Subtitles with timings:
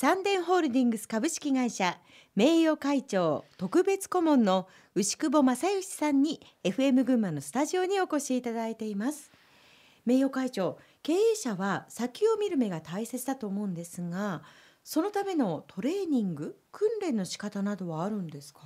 [0.00, 1.98] サンデンホールディングス株式会社
[2.34, 9.30] 名誉会長特別顧問の牛久保正義さんに FM 群馬のスタジオにお越しいただいています。
[10.06, 14.40] 名誉会長経営者は先を見る目が大切だと思うんですが
[14.82, 18.60] そのためのトレーニング訓練の仕方などはあるんですか？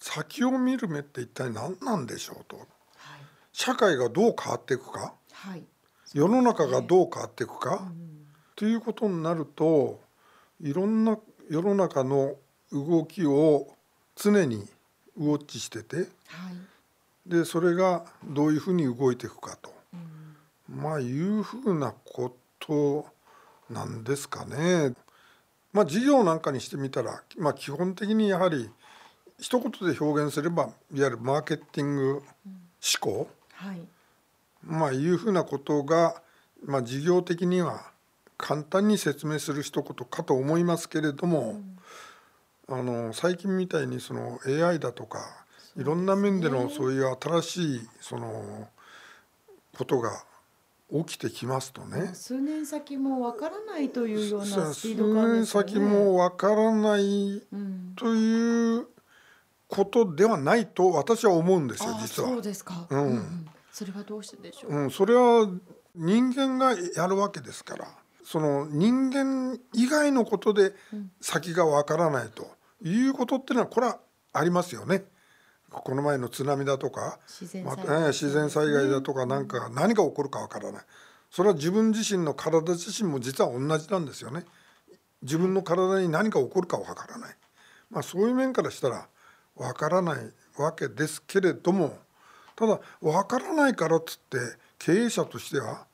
[0.00, 2.56] 先を見る目って一体何なんでしょうと。
[2.56, 2.66] はい、
[3.52, 5.14] 社会がどう変わっていくか。
[5.30, 5.62] はい。
[6.12, 8.19] 世の中がどう変わっていくか、うん
[8.60, 9.98] ということになると
[10.60, 11.18] いろんな
[11.48, 12.34] 世の中の
[12.70, 13.68] 動きを
[14.14, 14.68] 常に
[15.16, 16.06] ウォッチしててはい。
[17.24, 19.72] でそれがどういうふうに動いていくかと、
[20.68, 20.76] うん。
[20.76, 23.06] まあいうふうなこと
[23.70, 24.92] なんですかね。
[25.72, 28.68] まあ事業なんかにしてみたら、まあ、基本的にやはり
[29.38, 32.22] 一言で表現すればいわゆるマーケティング思
[33.00, 33.80] 考、はい。
[34.62, 36.20] まあいうふうなことが、
[36.62, 37.89] まあ、事業的には
[38.40, 41.60] 簡単に説明する一言かと思いますけれども、
[42.68, 45.44] あの最近みたいにその AI だとか
[45.76, 48.68] いろんな面でのそういう新しいその
[49.76, 50.24] ことが
[50.92, 55.68] 起きてきますとね数年先もわからないというような数スピード感年ですよね。
[55.68, 58.86] 先もわからないうん、という
[59.68, 62.42] ことではないと私は思うんですよああ実はそう。
[62.42, 62.86] ですか。
[62.88, 64.74] うんそれはどうしてでしょう。
[64.74, 65.48] うん、それは
[65.94, 67.88] 人間がやるわけですから
[68.30, 70.72] その人間以外のことで
[71.20, 72.46] 先がわからないと
[72.80, 73.98] いうことっていうのはこれは
[74.32, 75.02] ありますよね。
[75.68, 80.82] この前の津波だとかま自然災害ええ自然災害だとか何か何が起こるかわからない
[81.28, 84.44] それは自分自身の体自身も実は同じなんですよね。
[85.22, 87.36] 自分の体に何が起こるかわからない、
[87.90, 89.08] まあ、そういう面からしたら
[89.56, 91.98] わからないわけですけれども
[92.54, 94.38] ただわからないからっつって
[94.78, 95.86] 経営者としては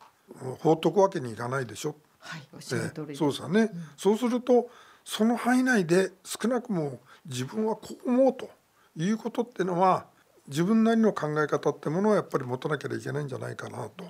[0.61, 1.97] 放っとくわけにいかないでしょ。
[2.27, 4.69] はい、おっしゃる通りええそうですよね、そうすると
[5.05, 8.51] その範囲内で少なくも自分はこう思うと
[8.97, 10.07] いうことっていうのは
[10.49, 14.05] 自分なりの考え方ってものをやっぱり持たなきゃいけないんじゃないかなと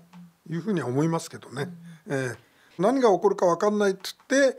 [0.48, 1.68] いうふうには思いますけどね。
[2.08, 2.46] ええ
[2.78, 4.58] 何が起こるか分かんないっつって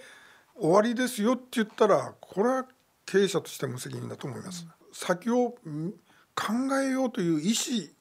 [0.59, 2.65] 終わりですよって言ったらこれは
[3.05, 4.65] 経営者として無責任だと思います。
[4.91, 5.91] 先をん
[6.35, 6.53] 考
[6.83, 7.53] えようという意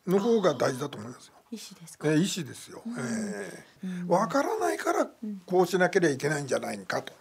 [0.06, 1.35] 思の方が大事だと思いますよ。
[1.56, 2.08] 医師ですか？
[2.08, 2.82] えー意思ですよ。
[2.98, 5.08] えーわからないから
[5.46, 7.12] こうしなければいけないんじゃないかと。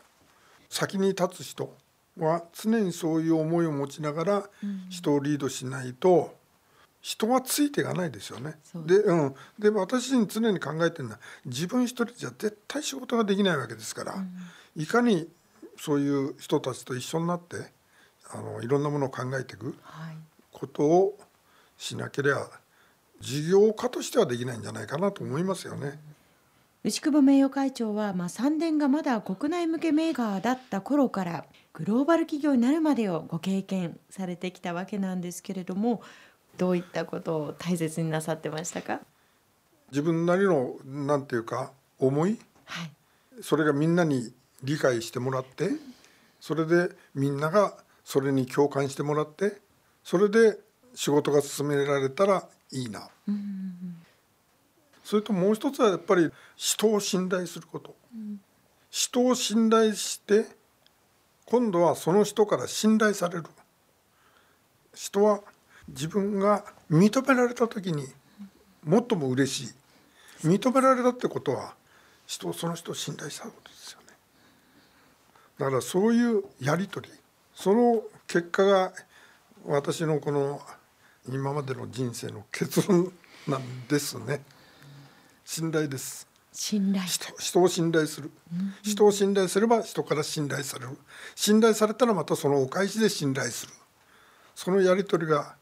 [0.69, 1.75] 先に立つ人
[2.17, 4.49] は常にそういう思いを持ちながら
[4.89, 6.35] 人をリードしないと
[7.01, 8.57] 人はついていかないですよね。
[8.63, 14.15] そうで、うん、で私に常に考えてるのは自分一人じゃ絶対仕事ができないわけですから、
[14.75, 15.29] いかに
[15.77, 17.57] そういう人たちと一緒になって
[18.31, 19.75] あのいろんなものを考えていく。
[19.83, 20.17] はい。
[20.51, 21.17] ことを
[21.77, 22.49] しなければ
[23.19, 25.99] 事業家としてはできないんじゃないかなと思いますよね。
[26.83, 36.03] 牛久保名誉会長は、まあ、三電がまだ国内向けメーカーだった頃からグローバル企業になるまでをご経験されてきたわけなんですけれども
[36.57, 38.99] どういったことを大切になさってましたか？
[39.89, 42.39] 自分なりのなんていうか思い？
[42.65, 42.91] はい。
[43.41, 44.31] それがみんなに
[44.63, 45.71] 理解してもらって
[46.39, 49.57] それでみんながそれに共感してもらって
[50.03, 50.59] それで
[50.93, 53.09] 仕事が進められたらいいな。
[55.03, 57.95] それともう一つはやっぱり人を信頼すること。
[58.89, 60.45] 人を信頼して
[61.45, 63.43] 今度はその人から信頼される
[64.93, 65.41] 人は
[65.89, 68.07] 自分が認められた時に
[68.89, 69.73] 最も嬉し
[70.43, 71.75] い認められたってことは
[72.25, 74.07] 人その人を信頼したことですよね
[75.59, 77.13] だからそういうやり取り
[77.53, 78.93] その結果が
[79.65, 80.61] 私のこの
[81.29, 83.11] 今までの人生の結論
[83.47, 84.41] なんですね。
[85.43, 86.27] 信頼です。
[86.51, 87.05] 信頼。
[87.05, 88.31] 人人を信頼する、
[88.81, 90.97] 人を信頼すれば人から信頼される。
[91.35, 93.73] 信頼されたらまたそのお返しで信頼する。
[94.55, 95.55] そのやり取りが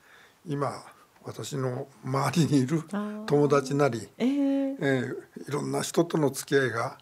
[0.47, 0.83] 今
[1.23, 3.25] 私の周りにいるー。
[3.25, 4.77] 友達なり、えー。
[4.79, 6.97] えーいろんな人との付き合いが、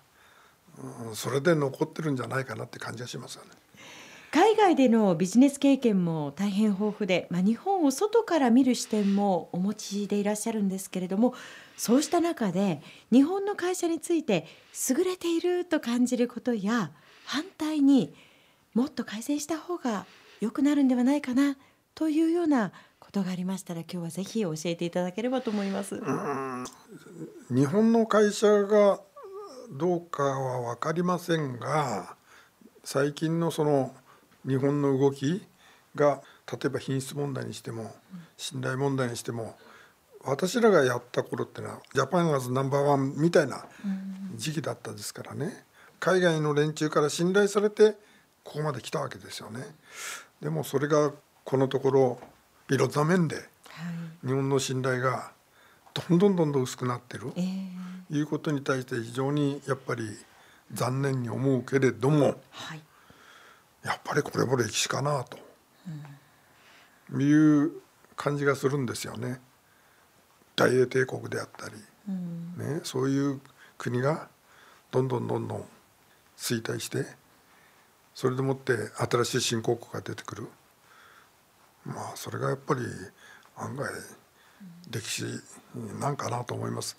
[1.08, 3.50] うんそれで残ってるんじゃないかなって感じがしますよね。
[4.32, 11.34] 海外でのビジネス経験も大変豊富で、まあ、日本を外から見る視点もお持ちでいらっしゃるんですけれども
[11.76, 12.82] そうした中で
[13.12, 14.48] 日本の会社について
[14.90, 16.92] 優れていると感じることや
[17.26, 18.14] 反対に
[18.74, 20.06] もっと改善した方が
[20.40, 21.58] 良くなるんではないかな
[21.94, 26.02] というようなことがありましたら今日はぜひ教えていただければと思います。
[27.50, 29.02] 日本の会社が
[29.72, 32.16] どうかは分かりませんが
[32.84, 33.94] 最近のその
[34.48, 35.46] 日本の動き
[35.96, 36.22] が
[36.52, 37.94] 例えば品質問題にしても
[38.38, 39.56] 信頼問題にしても
[40.24, 43.66] 私らがやった頃ってのはジャパンアズナンバーワンみたいな
[44.36, 45.66] 時期だったですからね。
[46.00, 47.96] 海外の連中から信頼されて
[48.44, 49.64] ここまで来たわけですよね。
[50.42, 51.12] でもそれが
[51.44, 52.20] このところ
[52.70, 53.36] いろんな面で
[54.26, 55.32] 日本の信頼が
[55.94, 60.04] どんどんどんどん薄くなってる、えー、いうことに対して非常にやっぱり
[60.74, 62.82] 残念に思うけれども、はい、
[63.84, 65.38] やっぱりこれも歴史かなと、
[67.12, 67.72] うん、いう
[68.16, 69.40] 感じがするんですよね。
[70.56, 71.76] 大英帝国であったり、
[72.10, 73.42] うん、ね、そういう
[73.78, 74.30] 国が
[74.92, 75.66] どんどんどんどん
[76.38, 77.06] 衰退して
[78.14, 78.74] それでもって
[79.10, 80.48] 新しい新興国が出てくる。
[81.86, 82.82] まあそれがやっぱり
[83.58, 83.90] 案外
[84.92, 85.24] 歴史
[86.00, 86.98] なんかなと思います。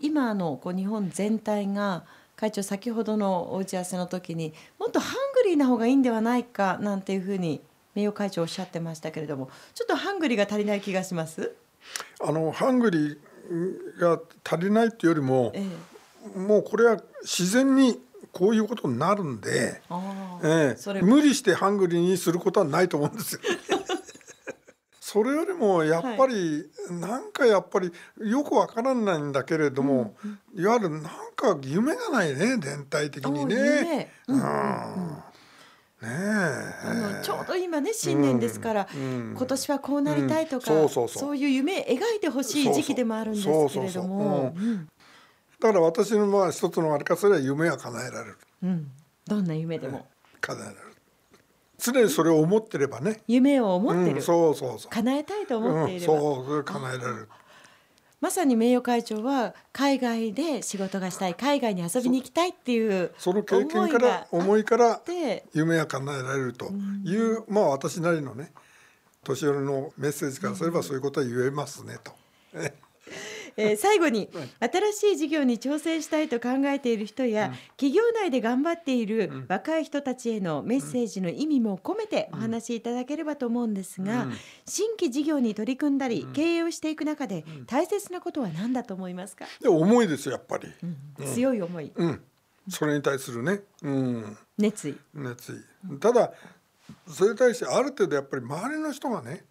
[0.00, 2.04] 今のこう日本全体が
[2.36, 7.60] 会長先ほどのお打ち合わせの時にもっとハングリーな方がいいんではないかなんていうふうに
[7.94, 11.54] 名誉会長おっしゃってましたけれどもちょっとハングリーが足りない気がします？
[12.20, 15.64] あのハングリーが足りないっていうよりも、え
[16.36, 17.98] え、もうこれは自然に
[18.32, 19.80] こういうことになるんで、
[20.44, 23.40] ええ、無理してハングリーにすることはないと思うんですよ。
[25.00, 31.02] それよりもやっぱり、はい、なんかやっぱりよくわからないんだけれども、うんうん、いわゆるなん
[31.34, 34.12] か夢がないね全体的にね。
[34.26, 34.42] うん、うん
[36.02, 36.08] ね
[36.84, 44.54] あのちょうど今ね新年ですから、うん、今年はこうなりたいとか、うん、そうそういう夢描いてほしい時期でもあるんですけれども。
[45.60, 48.90] だから私のまあ一つのあれかそれは夢は叶えられる、うん、
[49.26, 50.06] どんな夢でも、
[50.40, 50.82] 叶えられる。
[51.78, 53.22] 常にそれを思ってればね。
[53.26, 54.90] 夢を思ってる、そうそうそう。
[54.90, 57.28] 叶えたいと思っていれば、そう叶えられる
[58.20, 65.00] まさに名誉会長は海外で仕事がしたい海外に遊びに行きたいっていうその経験から思いから
[65.54, 66.66] 夢は叶えられると
[67.04, 68.52] いう、まあ私なりのね
[69.22, 72.12] 年寄りのメッセージからすればそういうことは言えますねと。
[73.58, 84.28] えー、最後に新しい事業に挑戦したいと考えている人や、企業内で頑張っている若い人たちへのメッセージの意味も込めてお話しいただければと思うんですが、
[84.64, 89.46] 新規事業に取り組んだり、経営をしていく中で大切なことは何だと思いますか？
[89.66, 90.68] 思いですやっぱり、
[91.26, 91.92] 強い思い、
[92.68, 94.96] それに対するね、うん、熱意。
[95.14, 95.98] 熱意。
[95.98, 96.32] ただ
[97.08, 99.44] それに対してある程度やっぱり周りの人がね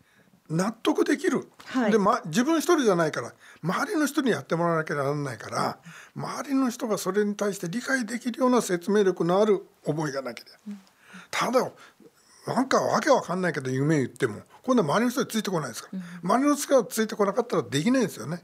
[0.50, 5.78] 納得できる、はい、で、ま、自分一人じゃないから周りの人にやってもらわなきゃならないから
[6.16, 10.80] 周りの人がそれに対して理解できるような説明力のある思いがなきゃ、うん、
[11.30, 11.72] ただ
[12.48, 18.42] なんかわけわかんないけど夢言っても今度は周りの人についてこないですから、うん、周りの人がついてこなかったらできないですよね。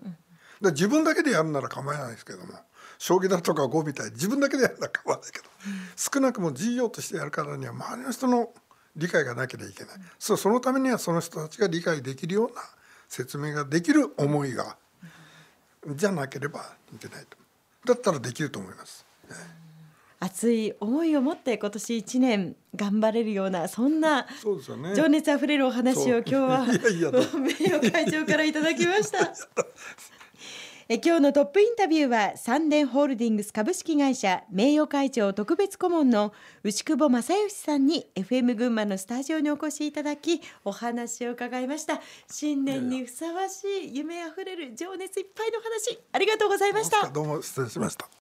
[0.61, 2.53] うん、自分だけでやるなら構わないですけども
[2.97, 5.45] 将棋だとか碁みたいに自分だけでやるなら構わないけど、
[5.95, 8.49] 少なくも事業としてやるからには周りの人の
[8.95, 12.61] 理解がなければいけない、そうそのためにはその人たちが理解できるような
[13.07, 14.77] 説明ができる思いが、
[15.87, 16.61] じゃなければ
[16.93, 17.37] いけないと
[17.85, 19.05] だったらできると思います。
[20.19, 24.25] 熱い思いを持って今年1年頑張れるようなそんな
[24.95, 26.65] 情熱あふれるお話を今日は
[27.35, 29.33] 名誉会長からいただきました。
[30.89, 36.33] え今日のトップインタビューは三電ホールディングス株式会社名誉会長特別顧問の
[36.63, 42.01] 牛久保正義さんに FM 群馬のスタジオにお越しいただきお話を伺いました。
[42.29, 47.07] 新年にふさわしい夢あふれる情熱いっぱいの話ありがとうございました。
[47.07, 48.09] どうも失礼しました。